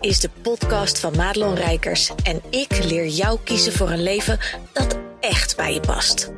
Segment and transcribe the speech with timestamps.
[0.00, 4.38] is de podcast van Madelon Rijkers en ik leer jou kiezen voor een leven
[4.72, 6.32] dat echt bij je past.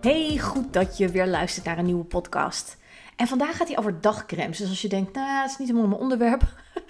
[0.00, 2.76] Hey, goed dat je weer luistert naar een nieuwe podcast.
[3.16, 4.58] En vandaag gaat hij over dagcremes.
[4.58, 6.42] Dus als je denkt, nou, het is niet helemaal mijn onderwerp,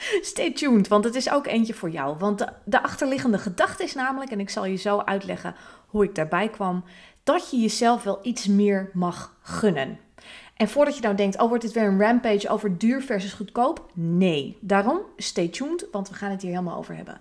[0.33, 2.17] stay tuned, want het is ook eentje voor jou.
[2.19, 5.55] Want de, de achterliggende gedachte is namelijk, en ik zal je zo uitleggen
[5.87, 6.85] hoe ik daarbij kwam,
[7.23, 9.99] dat je jezelf wel iets meer mag gunnen.
[10.57, 13.91] En voordat je nou denkt, oh, wordt dit weer een rampage over duur versus goedkoop?
[13.95, 14.59] Nee.
[14.61, 17.19] Daarom, stay tuned, want we gaan het hier helemaal over hebben.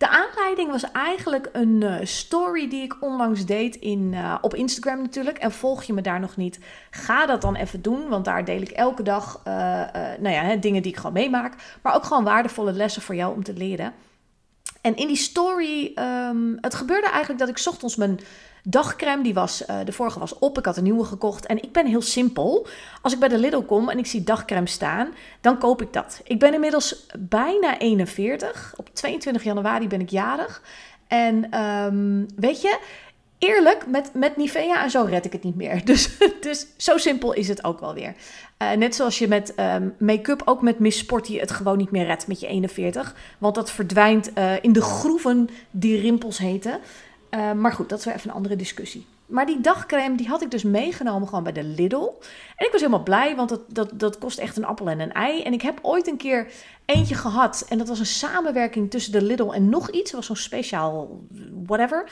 [0.00, 5.02] De aanleiding was eigenlijk een uh, story die ik onlangs deed in, uh, op Instagram
[5.02, 5.38] natuurlijk.
[5.38, 6.58] En volg je me daar nog niet,
[6.90, 8.08] ga dat dan even doen.
[8.08, 9.54] Want daar deel ik elke dag uh,
[10.18, 11.78] nou ja, hè, dingen die ik gewoon meemaak.
[11.82, 13.92] Maar ook gewoon waardevolle lessen voor jou om te leren.
[14.80, 18.20] En in die story, um, het gebeurde eigenlijk dat ik ochtends mijn
[18.62, 20.58] dagcreme, die was, uh, de vorige was op.
[20.58, 21.46] Ik had een nieuwe gekocht.
[21.46, 22.66] En ik ben heel simpel.
[23.02, 25.08] Als ik bij de Lidl kom en ik zie dagcreme staan,
[25.40, 26.20] dan koop ik dat.
[26.24, 28.74] Ik ben inmiddels bijna 41.
[28.76, 30.62] Op 22 januari ben ik jarig.
[31.08, 32.78] En um, weet je,
[33.40, 35.84] eerlijk, met, met Nivea en zo red ik het niet meer.
[35.90, 38.14] Dus, dus zo simpel is het ook wel weer.
[38.62, 42.04] Uh, net zoals je met um, make-up, ook met Miss Sporty, het gewoon niet meer
[42.04, 43.14] redt met je 41.
[43.38, 46.80] Want dat verdwijnt uh, in de groeven die rimpels heten.
[47.30, 49.06] Uh, maar goed, dat is weer even een andere discussie.
[49.26, 52.12] Maar die dagcreme, die had ik dus meegenomen gewoon bij de Lidl.
[52.56, 55.12] En ik was helemaal blij, want dat, dat, dat kost echt een appel en een
[55.12, 55.42] ei.
[55.42, 56.52] En ik heb ooit een keer
[56.84, 57.66] eentje gehad.
[57.68, 60.10] En dat was een samenwerking tussen de Lidl en nog iets.
[60.10, 61.20] Het was zo'n speciaal
[61.66, 62.08] whatever.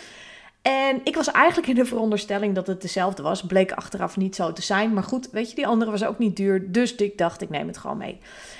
[0.62, 3.46] En ik was eigenlijk in de veronderstelling dat het dezelfde was.
[3.46, 4.92] Bleek achteraf niet zo te zijn.
[4.92, 6.72] Maar goed, weet je, die andere was ook niet duur.
[6.72, 8.18] Dus ik dacht, ik neem het gewoon mee.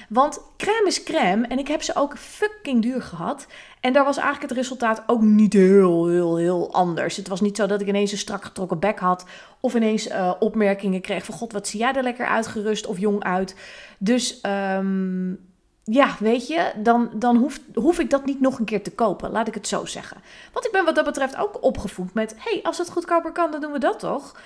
[0.09, 1.47] Want crème is crème.
[1.47, 3.47] En ik heb ze ook fucking duur gehad.
[3.81, 7.16] En daar was eigenlijk het resultaat ook niet heel, heel, heel anders.
[7.16, 9.25] Het was niet zo dat ik ineens een strak getrokken bek had.
[9.60, 11.34] Of ineens uh, opmerkingen kreeg van...
[11.34, 13.56] God, wat zie jij er lekker uitgerust of jong uit.
[13.98, 14.41] Dus...
[14.76, 15.47] Um,
[15.91, 19.31] ja, weet je, dan, dan hoef, hoef ik dat niet nog een keer te kopen.
[19.31, 20.16] Laat ik het zo zeggen.
[20.53, 23.60] Want ik ben wat dat betreft ook opgevoed met: hey, als het goedkoper kan, dan
[23.60, 24.41] doen we dat toch?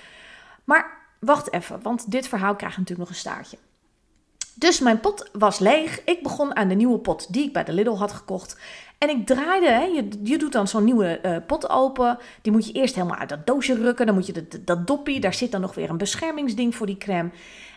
[0.63, 3.57] Maar wacht even, want dit verhaal krijgt natuurlijk nog een staartje.
[4.55, 6.03] Dus mijn pot was leeg.
[6.03, 8.57] Ik begon aan de nieuwe pot die ik bij de Lidl had gekocht.
[8.97, 12.17] En ik draaide, hè, je, je doet dan zo'n nieuwe uh, pot open.
[12.41, 14.05] Die moet je eerst helemaal uit dat doosje rukken.
[14.05, 16.97] Dan moet je dat, dat doppie, daar zit dan nog weer een beschermingsding voor die
[16.97, 17.29] crème.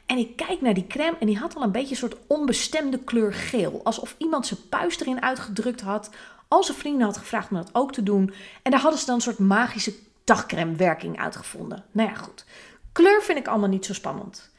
[0.06, 2.98] En ik kijk naar die crème en die had al een beetje een soort onbestemde
[2.98, 3.80] kleur geel.
[3.84, 6.10] Alsof iemand zijn puist erin uitgedrukt had.
[6.48, 8.32] Al zijn vrienden had gevraagd om dat ook te doen.
[8.62, 9.94] En daar hadden ze dan een soort magische
[10.24, 11.84] dagcrème werking uitgevonden.
[11.92, 12.44] Nou ja, goed.
[12.92, 14.50] Kleur vind ik allemaal niet zo spannend.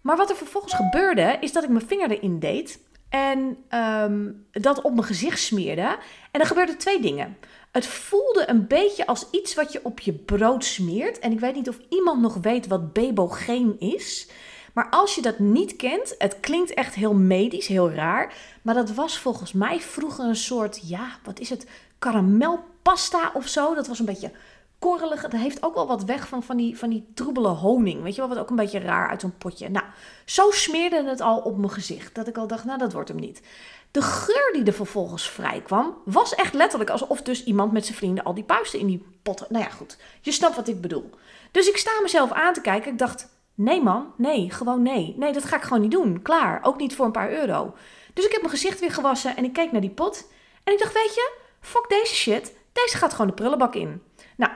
[0.00, 2.80] Maar wat er vervolgens gebeurde, is dat ik mijn vinger erin deed.
[3.08, 3.56] En
[4.04, 5.98] um, dat op mijn gezicht smeerde.
[6.30, 7.36] En er gebeurden twee dingen.
[7.70, 11.18] Het voelde een beetje als iets wat je op je brood smeert.
[11.18, 14.28] En ik weet niet of iemand nog weet wat bebogeen is.
[14.72, 18.34] Maar als je dat niet kent, het klinkt echt heel medisch, heel raar.
[18.62, 21.66] Maar dat was volgens mij vroeger een soort, ja, wat is het?
[21.98, 23.74] Karamelpasta of zo.
[23.74, 24.32] Dat was een beetje
[24.78, 25.22] korrelig.
[25.22, 28.02] Het heeft ook wel wat weg van, van, die, van die troebele honing.
[28.02, 29.68] Weet je wel, wat ook een beetje raar uit zo'n potje.
[29.68, 29.86] Nou,
[30.24, 32.14] zo smeerde het al op mijn gezicht.
[32.14, 33.42] Dat ik al dacht, nou, dat wordt hem niet.
[33.90, 37.96] De geur die er vervolgens vrij kwam, was echt letterlijk alsof dus iemand met zijn
[37.96, 39.46] vrienden al die puisten in die potten.
[39.48, 39.96] Nou ja, goed.
[40.20, 41.10] Je snapt wat ik bedoel.
[41.50, 42.92] Dus ik sta mezelf aan te kijken.
[42.92, 43.28] Ik dacht,
[43.60, 45.14] Nee man, nee, gewoon nee.
[45.18, 46.22] Nee, dat ga ik gewoon niet doen.
[46.22, 47.74] Klaar, ook niet voor een paar euro.
[48.14, 50.28] Dus ik heb mijn gezicht weer gewassen en ik keek naar die pot.
[50.64, 52.54] En ik dacht, weet je, fuck deze shit.
[52.72, 54.02] Deze gaat gewoon de prullenbak in.
[54.36, 54.52] Nou,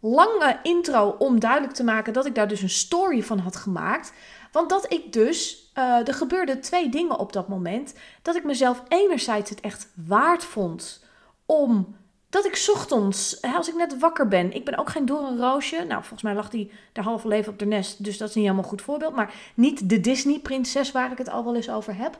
[0.00, 4.12] lange intro om duidelijk te maken dat ik daar dus een story van had gemaakt.
[4.52, 7.94] Want dat ik dus, uh, er gebeurden twee dingen op dat moment.
[8.22, 11.04] Dat ik mezelf enerzijds het echt waard vond
[11.46, 11.96] om
[12.34, 15.76] dat ik ochtends, als ik net wakker ben, ik ben ook geen doornroosje.
[15.76, 18.44] Nou, volgens mij lag die daar halve leven op de nest, dus dat is niet
[18.44, 19.14] helemaal een goed voorbeeld.
[19.14, 22.18] Maar niet de Disney-prinses waar ik het al wel eens over heb.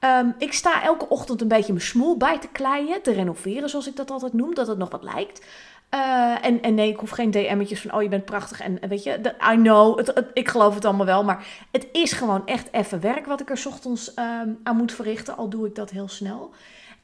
[0.00, 3.86] Um, ik sta elke ochtend een beetje mijn smoel bij te kleien, te renoveren, zoals
[3.86, 5.46] ik dat altijd noem, dat het nog wat lijkt.
[5.94, 8.60] Uh, en, en nee, ik hoef geen DM'tjes van, oh je bent prachtig.
[8.60, 11.24] En weet je, I know, het, ik geloof het allemaal wel.
[11.24, 15.36] Maar het is gewoon echt even werk wat ik er ochtends um, aan moet verrichten,
[15.36, 16.50] al doe ik dat heel snel.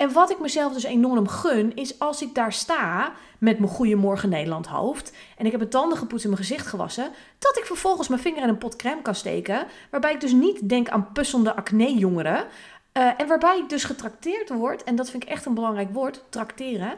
[0.00, 4.28] En wat ik mezelf dus enorm gun, is als ik daar sta met mijn Goedemorgen
[4.28, 8.08] Nederland hoofd en ik heb mijn tanden gepoetst en mijn gezicht gewassen, dat ik vervolgens
[8.08, 11.56] mijn vinger in een pot crème kan steken, waarbij ik dus niet denk aan pussende
[11.56, 12.46] acne-jongeren.
[12.92, 16.22] Uh, en waarbij ik dus getrakteerd word, en dat vind ik echt een belangrijk woord,
[16.28, 16.94] trakteren,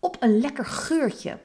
[0.00, 1.38] op een lekker geurtje.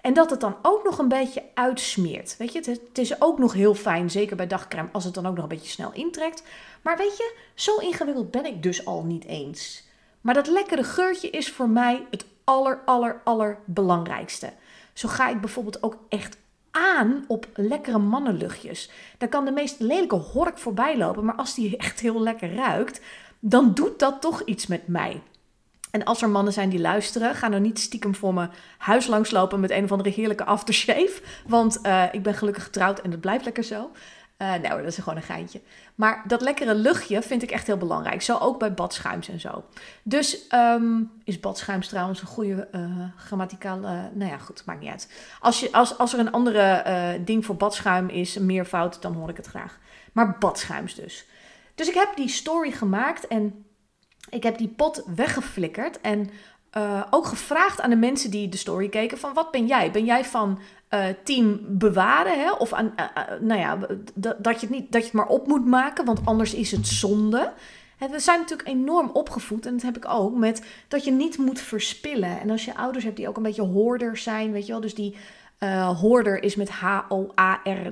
[0.00, 2.36] En dat het dan ook nog een beetje uitsmeert.
[2.38, 5.34] Weet je, het is ook nog heel fijn, zeker bij dagcrème, als het dan ook
[5.34, 6.42] nog een beetje snel intrekt.
[6.82, 9.85] Maar weet je, zo ingewikkeld ben ik dus al niet eens.
[10.26, 12.80] Maar dat lekkere geurtje is voor mij het aller,
[13.24, 14.52] aller, belangrijkste.
[14.92, 16.36] Zo ga ik bijvoorbeeld ook echt
[16.70, 18.90] aan op lekkere mannenluchtjes.
[19.18, 23.00] Daar kan de meest lelijke hork voorbij lopen, maar als die echt heel lekker ruikt,
[23.40, 25.22] dan doet dat toch iets met mij.
[25.90, 29.60] En als er mannen zijn die luisteren, ga nou niet stiekem voor mijn huis langslopen
[29.60, 31.20] met een of andere heerlijke aftershave.
[31.46, 33.90] Want uh, ik ben gelukkig getrouwd en het blijft lekker zo.
[34.38, 35.60] Nou, dat is gewoon een geintje.
[35.94, 38.22] Maar dat lekkere luchtje vind ik echt heel belangrijk.
[38.22, 39.64] Zo ook bij badschuims en zo.
[40.02, 43.32] Dus um, is badschuims trouwens een goede uh,
[44.12, 45.12] nou ja, goed, maakt niet uit.
[45.40, 49.28] Als, je, als, als er een andere ding voor badschuim is, een meervoud, dan hoor
[49.28, 49.78] ik het graag.
[50.12, 51.26] Maar badschuims dus.
[51.74, 53.64] Dus ik heb die story gemaakt en
[54.30, 56.30] ik heb die pot weggeflikkerd en
[56.76, 59.90] uh, ook gevraagd aan de mensen die de story keken: van wat ben jij?
[59.90, 60.58] Ben jij van
[60.90, 62.40] uh, team bewaren?
[62.40, 62.52] Hè?
[62.52, 63.06] Of aan, uh,
[63.40, 63.78] nou ja,
[64.38, 66.86] dat je, het niet, dat je het maar op moet maken, want anders is het
[66.86, 67.52] zonde.
[67.98, 71.60] We zijn natuurlijk enorm opgevoed, en dat heb ik ook, met dat je niet moet
[71.60, 72.40] verspillen.
[72.40, 74.94] En als je ouders hebt die ook een beetje hoorders zijn, weet je wel, dus
[74.94, 75.16] die
[76.00, 77.82] hoorder is met H-O-A-R-D-E-R.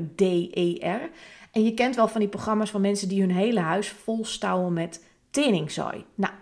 [1.53, 4.73] En je kent wel van die programma's van mensen die hun hele huis vol stouwen
[4.73, 6.05] met teringzooi.
[6.15, 6.33] Nou,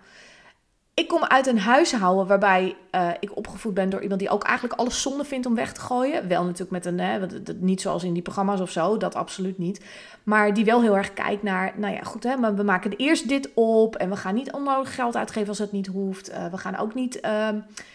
[0.94, 4.80] ik kom uit een huishouden waarbij uh, ik opgevoed ben door iemand die ook eigenlijk
[4.80, 6.28] alles zonde vindt om weg te gooien.
[6.28, 7.26] Wel natuurlijk met een, hè,
[7.58, 9.84] niet zoals in die programma's of zo, dat absoluut niet.
[10.22, 13.28] Maar die wel heel erg kijkt naar, nou ja, goed, hè, maar we maken eerst
[13.28, 16.30] dit op en we gaan niet onnodig geld uitgeven als het niet hoeft.
[16.30, 17.48] Uh, we gaan ook niet, uh,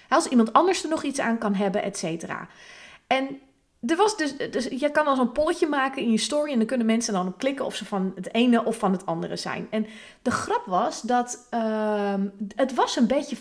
[0.09, 2.47] als iemand anders er nog iets aan kan hebben, et cetera.
[3.07, 3.39] En
[3.85, 6.67] er was dus, dus je kan dan zo'n polletje maken in je story en dan
[6.67, 9.67] kunnen mensen dan op klikken of ze van het ene of van het andere zijn.
[9.69, 9.85] En
[10.21, 12.13] de grap was dat uh,
[12.55, 13.37] het was een beetje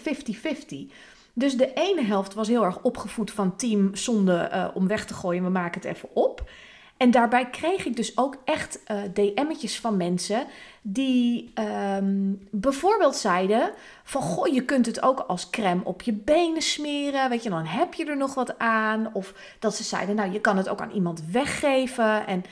[0.88, 0.94] 50-50.
[1.32, 5.14] Dus de ene helft was heel erg opgevoed van team zonde uh, om weg te
[5.14, 6.50] gooien, we maken het even op.
[6.96, 10.46] En daarbij kreeg ik dus ook echt uh, DM'tjes van mensen
[10.82, 11.52] die
[11.98, 13.70] um, bijvoorbeeld zeiden
[14.04, 17.64] van goh, je kunt het ook als crème op je benen smeren, weet je, dan
[17.64, 19.10] heb je er nog wat aan.
[19.12, 22.26] Of dat ze zeiden, nou, je kan het ook aan iemand weggeven.
[22.26, 22.44] En,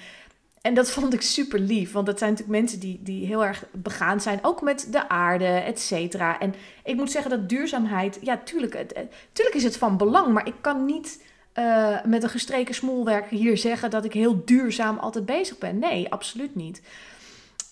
[0.61, 3.64] en dat vond ik super lief, want dat zijn natuurlijk mensen die, die heel erg
[3.73, 6.40] begaan zijn, ook met de aarde, et cetera.
[6.40, 6.55] En
[6.85, 8.94] ik moet zeggen dat duurzaamheid, ja, tuurlijk, het,
[9.32, 11.19] tuurlijk is het van belang, maar ik kan niet
[11.58, 15.78] uh, met een gestreken smoelwerk hier zeggen dat ik heel duurzaam altijd bezig ben.
[15.78, 16.82] Nee, absoluut niet.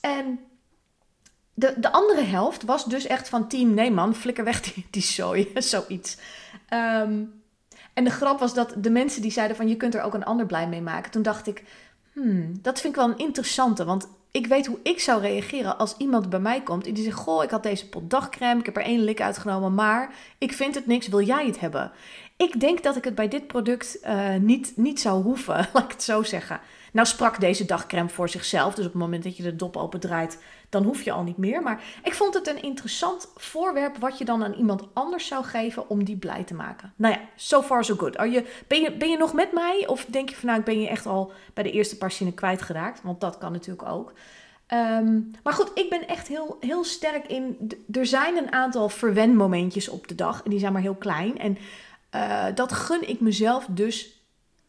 [0.01, 0.41] En
[1.55, 5.03] de, de andere helft was dus echt van team, nee man, flikker weg die, die
[5.03, 6.19] zooi, zoiets.
[6.71, 7.43] Um,
[7.93, 10.25] en de grap was dat de mensen die zeiden van je kunt er ook een
[10.25, 11.11] ander blij mee maken.
[11.11, 11.65] Toen dacht ik,
[12.13, 13.85] hmm, dat vind ik wel een interessante.
[13.85, 17.17] Want ik weet hoe ik zou reageren als iemand bij mij komt en die zegt:
[17.17, 20.75] Goh, ik had deze pot dagcrème, ik heb er één lik uitgenomen, maar ik vind
[20.75, 21.93] het niks, wil jij het hebben?
[22.43, 25.91] Ik denk dat ik het bij dit product uh, niet, niet zou hoeven, laat ik
[25.91, 26.61] het zo zeggen.
[26.93, 30.39] Nou sprak deze dagcrème voor zichzelf, dus op het moment dat je de dop opendraait,
[30.69, 31.63] dan hoef je al niet meer.
[31.63, 35.89] Maar ik vond het een interessant voorwerp wat je dan aan iemand anders zou geven
[35.89, 36.93] om die blij te maken.
[36.97, 38.15] Nou ja, so far so good.
[38.15, 39.87] Je, ben, je, ben je nog met mij?
[39.87, 42.35] Of denk je van nou, ik ben je echt al bij de eerste paar zinnen
[42.35, 43.03] kwijtgeraakt?
[43.03, 44.13] Want dat kan natuurlijk ook.
[44.73, 47.71] Um, maar goed, ik ben echt heel, heel sterk in.
[47.93, 50.43] Er zijn een aantal verwenmomentjes op de dag.
[50.45, 51.39] En die zijn maar heel klein.
[51.39, 51.59] En
[52.15, 54.21] uh, dat gun ik mezelf dus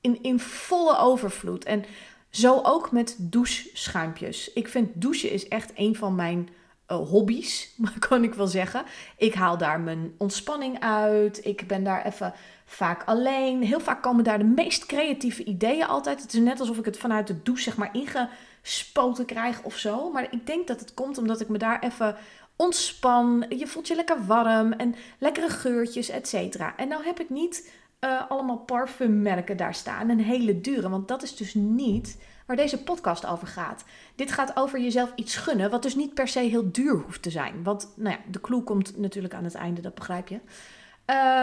[0.02, 1.64] in, in volle overvloed.
[1.64, 1.86] En
[2.30, 4.54] zo ook met doucheschuimpjes.
[4.54, 6.50] Ik vind douchen is echt een van mijn
[6.88, 7.76] uh, hobby's,
[8.10, 8.84] kan ik wel zeggen.
[9.18, 11.46] Ik haal daar mijn ontspanning uit.
[11.46, 12.34] Ik ben daar even
[12.66, 13.64] vaak alleen.
[13.64, 16.22] Heel vaak komen daar de meest creatieve ideeën altijd.
[16.22, 20.12] Het is net alsof ik het vanuit de douche zeg maar ingespoten krijg of zo.
[20.12, 22.16] Maar ik denk dat het komt omdat ik me daar even
[22.56, 23.46] ontspan.
[23.50, 26.78] Je voelt je lekker warm en lekkere geurtjes, et cetera.
[26.78, 30.10] En nou heb ik niet uh, allemaal parfummerken daar staan.
[30.10, 30.90] Een hele dure.
[30.90, 33.84] Want dat is dus niet waar deze podcast over gaat.
[34.16, 35.70] Dit gaat over jezelf iets gunnen.
[35.70, 37.64] Wat dus niet per se heel duur hoeft te zijn.
[37.64, 39.82] Want nou ja, de clue komt natuurlijk aan het einde.
[39.82, 40.40] Dat begrijp je.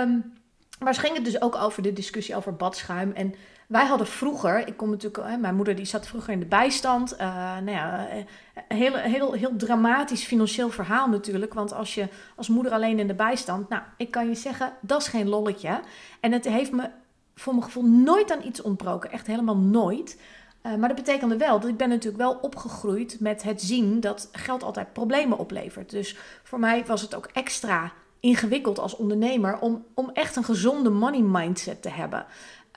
[0.03, 0.33] Um,
[0.79, 3.13] maar ging het dus ook over de discussie over badschuim.
[3.13, 3.35] En
[3.71, 7.13] wij hadden vroeger, ik kom natuurlijk, hè, mijn moeder die zat vroeger in de bijstand.
[7.13, 7.19] Uh,
[7.59, 8.27] nou ja, een
[8.69, 11.55] eh, heel, heel, heel dramatisch financieel verhaal natuurlijk.
[11.55, 15.01] Want als je als moeder alleen in de bijstand, nou, ik kan je zeggen, dat
[15.01, 15.81] is geen lolletje.
[16.21, 16.91] En het heeft me
[17.35, 19.11] voor mijn gevoel nooit aan iets ontbroken.
[19.11, 20.21] Echt helemaal nooit.
[20.63, 24.29] Uh, maar dat betekende wel dat ik ben natuurlijk wel opgegroeid met het zien dat
[24.33, 25.91] geld altijd problemen oplevert.
[25.91, 30.91] Dus voor mij was het ook extra ingewikkeld als ondernemer om, om echt een gezonde
[30.91, 32.27] money mindset te hebben.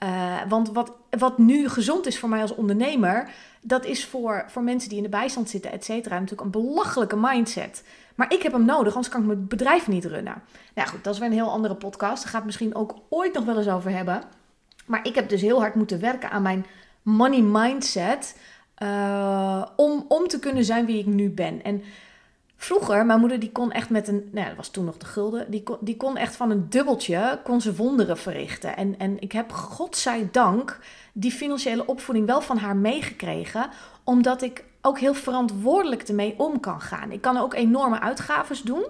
[0.03, 3.29] Uh, want wat, wat nu gezond is voor mij als ondernemer,
[3.61, 7.15] dat is voor, voor mensen die in de bijstand zitten, et cetera, natuurlijk een belachelijke
[7.15, 7.83] mindset.
[8.15, 10.41] Maar ik heb hem nodig, anders kan ik mijn bedrijf niet runnen.
[10.75, 12.21] Nou goed, dat is weer een heel andere podcast.
[12.21, 14.23] Daar gaat het misschien ook ooit nog wel eens over hebben.
[14.85, 16.65] Maar ik heb dus heel hard moeten werken aan mijn
[17.01, 18.37] money mindset.
[18.83, 21.63] Uh, om, om te kunnen zijn wie ik nu ben.
[21.63, 21.83] En
[22.63, 25.51] Vroeger, mijn moeder die kon echt met een, nou dat was toen nog de gulden,
[25.51, 28.77] die kon, die kon echt van een dubbeltje, kon ze wonderen verrichten.
[28.77, 30.79] En, en ik heb godzijdank
[31.13, 33.69] die financiële opvoeding wel van haar meegekregen,
[34.03, 37.11] omdat ik ook heel verantwoordelijk ermee om kan gaan.
[37.11, 38.85] Ik kan ook enorme uitgaves doen.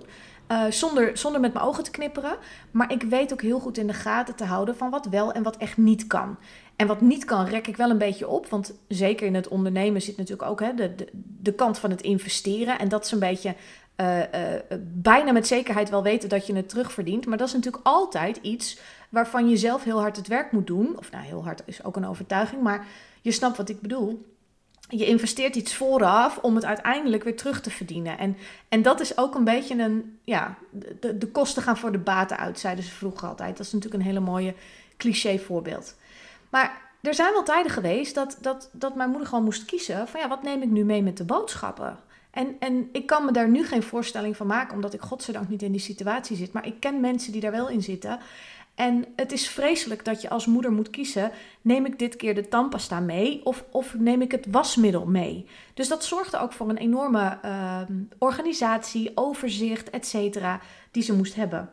[0.52, 2.38] Uh, zonder, zonder met mijn ogen te knipperen.
[2.72, 5.44] Maar ik weet ook heel goed in de gaten te houden van wat wel en
[5.44, 6.38] wat echt niet kan.
[6.76, 8.48] En wat niet kan, rek ik wel een beetje op.
[8.48, 11.08] Want zeker in het ondernemen zit natuurlijk ook hè, de, de,
[11.42, 12.80] de kant van het investeren.
[12.80, 13.56] En dat is een beetje
[13.98, 14.26] uh, uh,
[14.94, 17.26] bijna met zekerheid wel weten dat je het terugverdient.
[17.26, 20.98] Maar dat is natuurlijk altijd iets waarvan je zelf heel hard het werk moet doen.
[20.98, 22.62] Of nou, heel hard is ook een overtuiging.
[22.62, 22.88] Maar
[23.22, 24.32] je snapt wat ik bedoel
[24.98, 28.18] je investeert iets vooraf om het uiteindelijk weer terug te verdienen.
[28.18, 28.38] En,
[28.70, 30.58] en dat is ook een beetje een, ja,
[31.00, 33.58] de, de kosten gaan voor de baten uit, zeiden ze vroeger altijd.
[33.58, 34.54] Dat is natuurlijk een hele mooie
[34.98, 35.96] cliché voorbeeld.
[36.54, 40.20] Maar er zijn wel tijden geweest dat, dat, dat mijn moeder gewoon moest kiezen van
[40.20, 42.00] ja, wat neem ik nu mee met de boodschappen?
[42.32, 45.62] En, en ik kan me daar nu geen voorstelling van maken, omdat ik godzijdank niet
[45.62, 46.54] in die situatie zit.
[46.54, 48.20] Maar ik ken mensen die daar wel in zitten.
[48.76, 51.32] En het is vreselijk dat je als moeder moet kiezen:
[51.62, 55.46] neem ik dit keer de tandpasta mee of, of neem ik het wasmiddel mee?
[55.74, 57.82] Dus dat zorgde ook voor een enorme uh,
[58.18, 60.16] organisatie, overzicht, et
[60.92, 61.72] die ze moest hebben.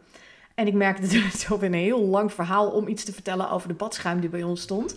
[0.54, 3.74] En ik merkte het zo een heel lang verhaal om iets te vertellen over de
[3.74, 4.94] badschuim die bij ons stond.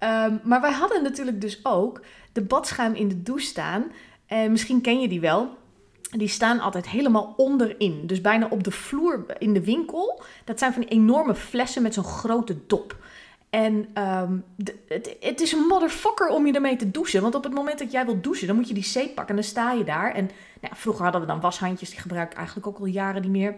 [0.00, 2.00] Um, maar wij hadden natuurlijk dus ook
[2.32, 3.84] de badschuim in de douche staan.
[4.26, 5.56] En misschien ken je die wel
[6.10, 8.06] die staan altijd helemaal onderin.
[8.06, 10.22] Dus bijna op de vloer in de winkel.
[10.44, 12.96] Dat zijn van die enorme flessen met zo'n grote dop.
[13.50, 13.88] En
[14.88, 17.22] het, het, is een motherfucker om je ermee te douchen.
[17.22, 19.40] Want op het moment dat jij wilt douchen, dan moet je die zeep pakken en
[19.40, 20.14] dan sta je daar.
[20.14, 23.30] En nou, vroeger hadden we dan washandjes, die gebruik ik eigenlijk ook al jaren niet
[23.30, 23.56] meer.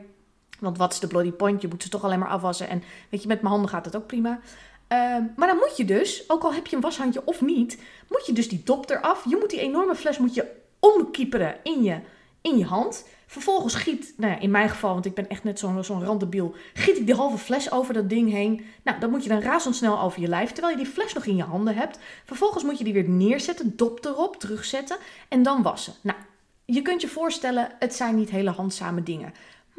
[0.58, 1.62] Want wat is de bloody point?
[1.62, 2.68] Je moet ze toch alleen maar afwassen.
[2.68, 4.40] En weet je, met mijn handen gaat het ook prima.
[4.88, 8.26] Um, maar dan moet je dus, ook al heb je een washandje of niet, moet
[8.26, 9.24] je dus die dop eraf.
[9.28, 10.46] Je moet die enorme fles moet je
[10.78, 12.00] omkieperen in je
[12.40, 13.06] in je hand.
[13.26, 16.54] Vervolgens giet, nou ja, in mijn geval, want ik ben echt net zo'n zo'n randebiel,
[16.74, 18.64] giet ik die halve fles over dat ding heen.
[18.82, 21.36] Nou, dan moet je dan razendsnel over je lijf, terwijl je die fles nog in
[21.36, 21.98] je handen hebt.
[22.24, 24.96] Vervolgens moet je die weer neerzetten, dop erop, terugzetten
[25.28, 25.94] en dan wassen.
[26.00, 26.18] Nou,
[26.64, 29.32] je kunt je voorstellen, het zijn niet hele handzame dingen,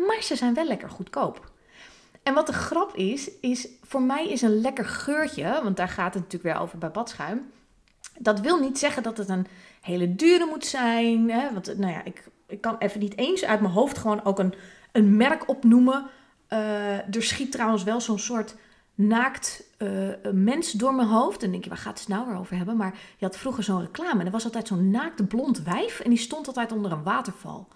[0.07, 1.51] maar ze zijn wel lekker goedkoop.
[2.23, 6.13] En wat de grap is, is voor mij is een lekker geurtje, want daar gaat
[6.13, 7.51] het natuurlijk weer over bij badschuim.
[8.19, 9.47] Dat wil niet zeggen dat het een
[9.81, 11.31] hele dure moet zijn.
[11.31, 11.53] Hè?
[11.53, 14.53] Want nou ja, ik ik kan even niet eens uit mijn hoofd gewoon ook een,
[14.91, 16.05] een merk opnoemen.
[16.49, 18.55] Uh, er schiet trouwens wel zo'n soort
[18.95, 21.43] naakt uh, mens door mijn hoofd.
[21.43, 22.77] En denk je, waar gaat het nou weer over hebben?
[22.77, 24.19] Maar je had vroeger zo'n reclame.
[24.19, 25.99] En er was altijd zo'n naakt blond wijf.
[25.99, 27.67] En die stond altijd onder een waterval.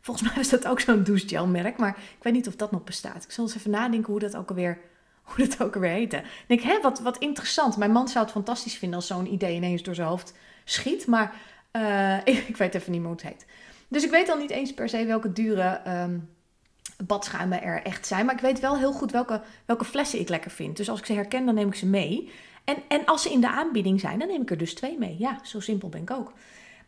[0.00, 1.78] Volgens mij is dat ook zo'n douchegelmerk.
[1.78, 3.24] Maar ik weet niet of dat nog bestaat.
[3.24, 4.78] Ik zal eens even nadenken hoe dat ook alweer,
[5.22, 6.16] hoe dat ook alweer heette.
[6.16, 7.76] Ik denk, hè, wat, wat interessant.
[7.76, 11.06] Mijn man zou het fantastisch vinden als zo'n idee ineens door zijn hoofd schiet.
[11.06, 11.34] Maar
[11.72, 13.46] uh, ik, weet even niet hoe het heet.
[13.88, 16.28] Dus ik weet dan niet eens per se welke dure um,
[17.04, 18.26] badschuimen er echt zijn.
[18.26, 20.76] Maar ik weet wel heel goed welke, welke flessen ik lekker vind.
[20.76, 22.30] Dus als ik ze herken, dan neem ik ze mee.
[22.64, 25.16] En, en als ze in de aanbieding zijn, dan neem ik er dus twee mee.
[25.18, 26.32] Ja, zo simpel ben ik ook.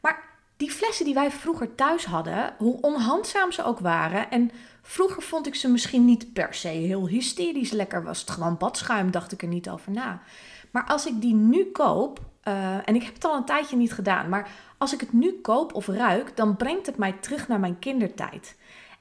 [0.01, 0.30] Maar
[0.61, 4.31] die flessen die wij vroeger thuis hadden, hoe onhandzaam ze ook waren.
[4.31, 4.51] En
[4.83, 8.05] vroeger vond ik ze misschien niet per se heel hysterisch lekker.
[8.05, 10.23] Was het gewoon badschuim, dacht ik er niet over na.
[10.71, 13.93] Maar als ik die nu koop, uh, en ik heb het al een tijdje niet
[13.93, 17.61] gedaan, maar als ik het nu koop of ruik, dan brengt het mij terug naar
[17.61, 18.57] mijn kindertijd.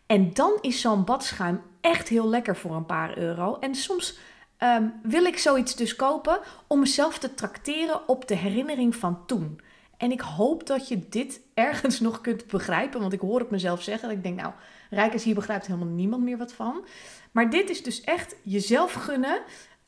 [0.06, 3.58] En dan is zo'n badschuim echt heel lekker voor een paar euro.
[3.60, 4.18] En soms
[4.60, 9.60] um, wil ik zoiets dus kopen om mezelf te trakteren op de herinnering van toen.
[10.00, 13.82] En ik hoop dat je dit ergens nog kunt begrijpen, want ik hoor het mezelf
[13.82, 14.08] zeggen.
[14.08, 14.53] Dat ik denk, nou,
[14.89, 16.86] Rijkers, hier begrijpt helemaal niemand meer wat van.
[17.32, 19.41] Maar dit is dus echt jezelf gunnen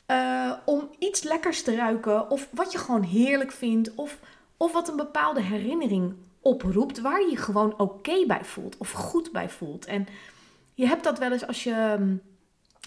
[0.07, 2.29] uh, om iets lekkers te ruiken.
[2.29, 3.95] Of wat je gewoon heerlijk vindt.
[3.95, 4.19] Of
[4.61, 9.31] of wat een bepaalde herinnering oproept waar je je gewoon oké bij voelt of goed
[9.31, 9.85] bij voelt.
[9.85, 10.07] En
[10.73, 12.21] je hebt dat wel eens als je um,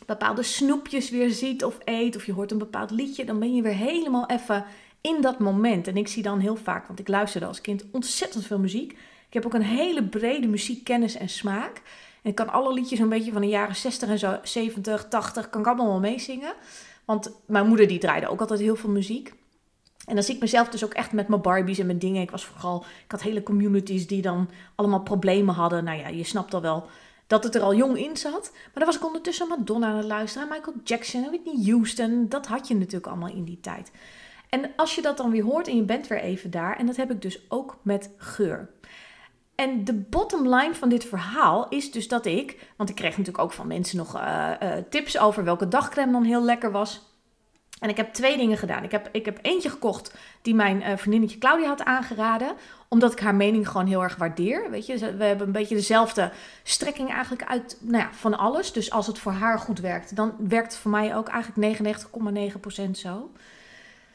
[0.06, 3.62] bepaalde snoepjes weer ziet of eet of je hoort een bepaald liedje, dan ben je
[3.62, 4.64] weer helemaal even
[5.12, 5.88] in dat moment.
[5.88, 8.92] En ik zie dan heel vaak, want ik luisterde als kind ontzettend veel muziek.
[9.28, 11.82] Ik heb ook een hele brede muziekkennis en smaak.
[12.22, 15.50] En ik kan alle liedjes een beetje van de jaren 60 en zo, 70, 80,
[15.50, 16.54] kan ik allemaal meezingen.
[17.04, 19.34] Want mijn moeder die draaide ook altijd heel veel muziek.
[20.06, 22.22] En dan zie ik mezelf dus ook echt met mijn Barbies en mijn dingen.
[22.22, 25.84] Ik was vooral, ik had hele communities die dan allemaal problemen hadden.
[25.84, 26.86] Nou ja, je snapt al wel
[27.26, 28.50] dat het er al jong in zat.
[28.52, 32.26] Maar dan was ik ondertussen Madonna aan het luisteren, Michael Jackson en Whitney Houston.
[32.28, 33.90] Dat had je natuurlijk allemaal in die tijd.
[34.54, 36.96] En als je dat dan weer hoort en je bent weer even daar, en dat
[36.96, 38.70] heb ik dus ook met geur.
[39.54, 43.44] En de bottom line van dit verhaal is dus dat ik, want ik kreeg natuurlijk
[43.44, 47.02] ook van mensen nog uh, uh, tips over welke dagcreme dan heel lekker was.
[47.78, 48.84] En ik heb twee dingen gedaan.
[48.84, 52.54] Ik heb, ik heb eentje gekocht die mijn uh, vriendinnetje Claudia had aangeraden.
[52.88, 54.70] Omdat ik haar mening gewoon heel erg waardeer.
[54.70, 56.32] Weet je, we hebben een beetje dezelfde
[56.62, 58.72] strekking eigenlijk uit nou ja, van alles.
[58.72, 61.78] Dus als het voor haar goed werkt, dan werkt het voor mij ook eigenlijk
[62.86, 63.30] 99,9% zo.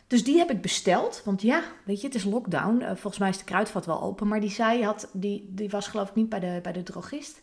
[0.09, 1.21] Dus die heb ik besteld.
[1.25, 2.81] Want ja, weet je, het is lockdown.
[2.81, 4.27] Uh, volgens mij is de kruidvat wel open.
[4.27, 7.41] Maar die zij had, die, die was geloof ik niet bij de, bij de drogist.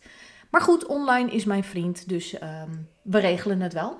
[0.49, 2.09] Maar goed, online is mijn vriend.
[2.09, 3.97] Dus um, we regelen het wel.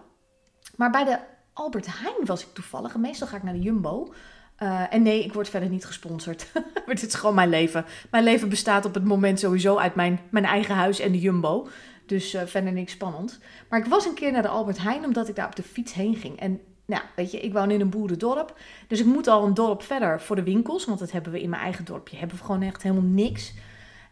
[0.76, 1.20] Maar bij de
[1.54, 2.96] Albert Heijn was ik toevallig.
[2.96, 4.14] Meestal ga ik naar de Jumbo.
[4.60, 6.52] Uh, en nee, ik word verder niet gesponsord.
[6.86, 7.86] maar dit is gewoon mijn leven.
[8.12, 11.68] Mijn leven bestaat op het moment sowieso uit mijn, mijn eigen huis en de Jumbo.
[12.06, 13.40] Dus uh, verder niks spannend.
[13.70, 15.94] Maar ik was een keer naar de Albert Heijn omdat ik daar op de fiets
[15.94, 16.40] heen ging.
[16.40, 18.60] En nou, weet je, ik woon in een boerendorp.
[18.88, 20.86] Dus ik moet al een dorp verder voor de winkels.
[20.86, 22.18] Want dat hebben we in mijn eigen dorpje.
[22.18, 23.54] Hebben we gewoon echt helemaal niks.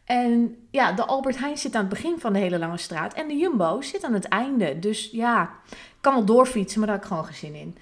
[0.05, 3.13] En ja, de Albert Heijn zit aan het begin van de hele lange straat.
[3.13, 4.79] En de Jumbo zit aan het einde.
[4.79, 7.77] Dus ja, ik kan wel doorfietsen, maar daar heb ik gewoon geen zin in.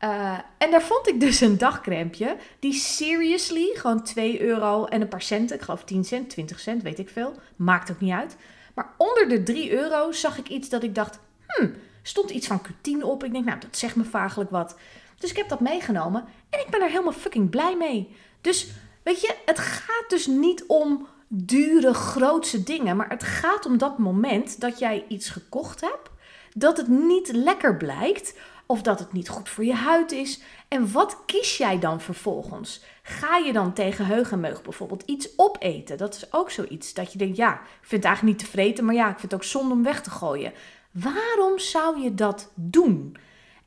[0.00, 2.36] Uh, en daar vond ik dus een dagcrempje.
[2.58, 5.56] Die seriously gewoon 2 euro en een paar centen.
[5.56, 7.34] Ik geloof 10 cent, 20 cent, weet ik veel.
[7.56, 8.36] Maakt ook niet uit.
[8.74, 11.18] Maar onder de 3 euro zag ik iets dat ik dacht...
[11.46, 11.74] Hmm,
[12.08, 13.24] stond iets van Q10 op.
[13.24, 14.76] Ik denk, nou, dat zegt me vagelijk wat.
[15.18, 16.24] Dus ik heb dat meegenomen.
[16.50, 18.16] En ik ben er helemaal fucking blij mee.
[18.40, 18.68] Dus,
[19.02, 22.96] weet je, het gaat dus niet om dure, grootse dingen.
[22.96, 26.10] Maar het gaat om dat moment dat jij iets gekocht hebt,
[26.54, 28.34] dat het niet lekker blijkt
[28.66, 30.40] of dat het niet goed voor je huid is.
[30.68, 32.82] En wat kies jij dan vervolgens?
[33.02, 35.98] Ga je dan tegen heugenmeug bijvoorbeeld iets opeten?
[35.98, 38.94] Dat is ook zoiets dat je denkt, ja, ik vind het eigenlijk niet tevreden, maar
[38.94, 40.52] ja, ik vind het ook zonde om weg te gooien.
[41.00, 43.16] Waarom zou je dat doen?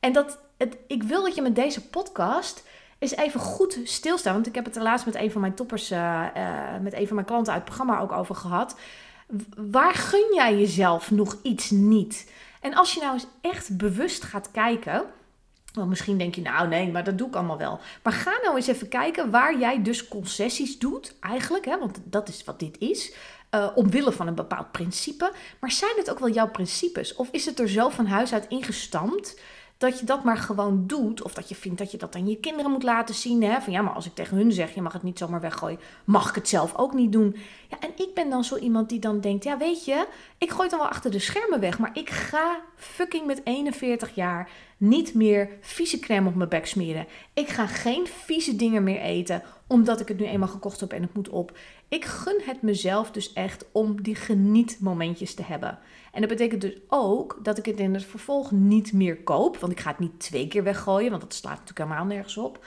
[0.00, 2.64] En dat, het, ik wil dat je met deze podcast
[2.98, 4.34] is even goed stilstaan.
[4.34, 7.06] Want ik heb het er laatst met een van mijn toppers, uh, uh, met een
[7.06, 8.76] van mijn klanten uit het programma ook over gehad.
[9.56, 12.32] Waar gun jij jezelf nog iets niet?
[12.60, 15.04] En als je nou eens echt bewust gaat kijken.
[15.72, 17.80] Want misschien denk je, nou nee, maar dat doe ik allemaal wel.
[18.02, 22.28] Maar ga nou eens even kijken waar jij dus concessies doet, eigenlijk, hè, want dat
[22.28, 23.14] is wat dit is.
[23.54, 25.32] Uh, omwille van een bepaald principe.
[25.60, 27.14] Maar zijn het ook wel jouw principes?
[27.14, 29.36] Of is het er zo van huis uit ingestampt
[29.80, 31.22] dat je dat maar gewoon doet.
[31.22, 33.42] Of dat je vindt dat je dat aan je kinderen moet laten zien.
[33.42, 33.60] Hè?
[33.60, 36.28] Van ja, maar als ik tegen hun zeg, je mag het niet zomaar weggooien, mag
[36.28, 37.36] ik het zelf ook niet doen.
[37.68, 40.06] Ja, en ik ben dan zo iemand die dan denkt, ja weet je,
[40.38, 41.78] ik gooi het dan wel achter de schermen weg.
[41.78, 47.06] Maar ik ga fucking met 41 jaar niet meer vieze crème op mijn bek smeren.
[47.34, 51.02] Ik ga geen vieze dingen meer eten, omdat ik het nu eenmaal gekocht heb en
[51.02, 51.58] het moet op.
[51.88, 55.78] Ik gun het mezelf dus echt om die genietmomentjes te hebben.
[56.12, 59.56] En dat betekent dus ook dat ik het in het vervolg niet meer koop.
[59.56, 62.64] Want ik ga het niet twee keer weggooien, want dat slaat natuurlijk helemaal nergens op.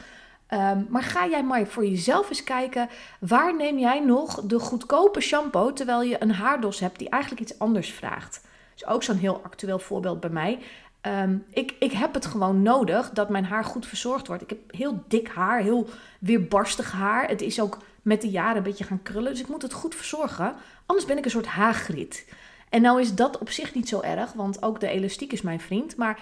[0.50, 2.90] Um, maar ga jij maar voor jezelf eens kijken,
[3.20, 7.60] waar neem jij nog de goedkope shampoo terwijl je een haardos hebt die eigenlijk iets
[7.60, 8.42] anders vraagt?
[8.44, 10.60] Dat is ook zo'n heel actueel voorbeeld bij mij.
[11.08, 14.44] Um, ik, ik heb het gewoon nodig dat mijn haar goed verzorgd wordt.
[14.44, 15.90] Ik heb heel dik haar, heel
[16.20, 17.28] weerbarstig haar.
[17.28, 19.96] Het is ook met de jaren een beetje gaan krullen, dus ik moet het goed
[19.96, 20.56] verzorgen.
[20.86, 22.26] Anders ben ik een soort haagriet.
[22.70, 25.60] En nou is dat op zich niet zo erg, want ook de elastiek is mijn
[25.60, 25.98] vriend.
[25.98, 26.20] Maar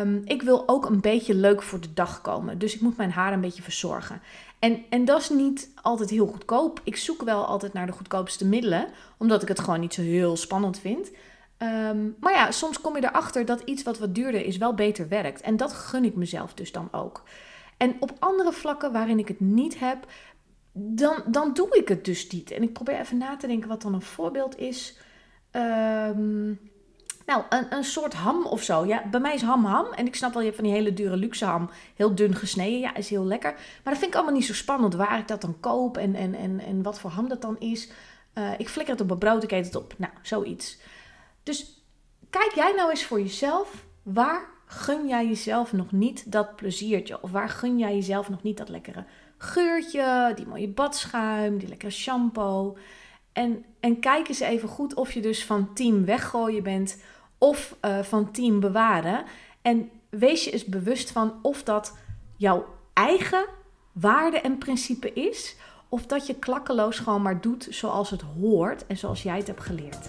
[0.00, 2.58] um, ik wil ook een beetje leuk voor de dag komen.
[2.58, 4.20] Dus ik moet mijn haar een beetje verzorgen.
[4.58, 6.80] En, en dat is niet altijd heel goedkoop.
[6.84, 10.36] Ik zoek wel altijd naar de goedkoopste middelen, omdat ik het gewoon niet zo heel
[10.36, 11.10] spannend vind.
[11.58, 15.08] Um, maar ja, soms kom je erachter dat iets wat wat duurder is wel beter
[15.08, 15.40] werkt.
[15.40, 17.22] En dat gun ik mezelf dus dan ook.
[17.76, 20.06] En op andere vlakken waarin ik het niet heb,
[20.72, 22.50] dan, dan doe ik het dus niet.
[22.50, 24.98] En ik probeer even na te denken wat dan een voorbeeld is.
[25.52, 26.60] Um,
[27.26, 28.86] nou, een, een soort ham of zo.
[28.86, 29.92] Ja, bij mij is ham ham.
[29.92, 31.70] En ik snap wel, je hebt van die hele dure luxe ham.
[31.94, 32.78] Heel dun gesneden.
[32.78, 33.52] Ja, is heel lekker.
[33.52, 35.96] Maar dat vind ik allemaal niet zo spannend waar ik dat dan koop.
[35.96, 37.90] En, en, en, en wat voor ham dat dan is.
[38.34, 39.94] Uh, ik flikker het op mijn brood, ik eet het op.
[39.98, 40.78] Nou, zoiets.
[41.44, 41.84] Dus
[42.30, 43.86] kijk jij nou eens voor jezelf.
[44.02, 47.22] Waar gun jij jezelf nog niet dat pleziertje?
[47.22, 49.04] Of waar gun jij jezelf nog niet dat lekkere
[49.38, 50.32] geurtje?
[50.36, 52.76] Die mooie badschuim, die lekkere shampoo.
[53.32, 57.02] En, en kijk eens even goed of je dus van team weggooien bent
[57.38, 59.24] of uh, van team bewaren.
[59.62, 61.96] En wees je eens bewust van of dat
[62.36, 63.44] jouw eigen
[63.92, 65.56] waarde en principe is.
[65.88, 69.62] Of dat je klakkeloos gewoon maar doet zoals het hoort en zoals jij het hebt
[69.62, 70.08] geleerd.